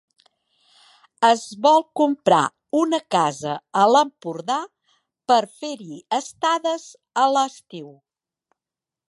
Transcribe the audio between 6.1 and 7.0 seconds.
estades